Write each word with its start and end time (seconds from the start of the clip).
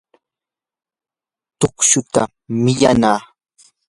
tuqushta 1.59 2.21
millanaa. 2.63 3.19